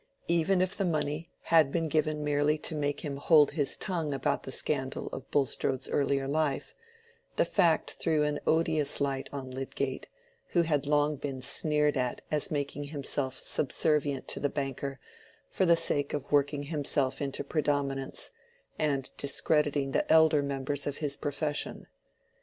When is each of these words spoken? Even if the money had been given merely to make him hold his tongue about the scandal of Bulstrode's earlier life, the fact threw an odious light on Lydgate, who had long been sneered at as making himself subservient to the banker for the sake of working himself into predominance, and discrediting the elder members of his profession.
Even 0.27 0.63
if 0.63 0.75
the 0.75 0.83
money 0.83 1.29
had 1.53 1.71
been 1.71 1.87
given 1.87 2.23
merely 2.23 2.57
to 2.57 2.73
make 2.73 3.01
him 3.01 3.17
hold 3.17 3.51
his 3.51 3.77
tongue 3.77 4.15
about 4.15 4.41
the 4.41 4.51
scandal 4.51 5.09
of 5.13 5.29
Bulstrode's 5.29 5.87
earlier 5.87 6.27
life, 6.27 6.73
the 7.35 7.45
fact 7.45 7.97
threw 7.99 8.23
an 8.23 8.39
odious 8.47 8.99
light 8.99 9.29
on 9.31 9.51
Lydgate, 9.51 10.07
who 10.53 10.63
had 10.63 10.87
long 10.87 11.17
been 11.17 11.39
sneered 11.39 11.95
at 11.97 12.21
as 12.31 12.49
making 12.49 12.85
himself 12.85 13.37
subservient 13.37 14.27
to 14.29 14.39
the 14.39 14.49
banker 14.49 14.99
for 15.51 15.67
the 15.67 15.77
sake 15.77 16.15
of 16.15 16.31
working 16.31 16.63
himself 16.63 17.21
into 17.21 17.43
predominance, 17.43 18.31
and 18.79 19.11
discrediting 19.17 19.91
the 19.91 20.11
elder 20.11 20.41
members 20.41 20.87
of 20.87 20.97
his 20.97 21.15
profession. 21.15 21.85